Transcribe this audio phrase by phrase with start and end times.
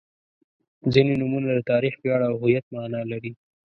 [0.93, 3.31] •ځینې نومونه د تاریخ، ویاړ او هویت معنا لري.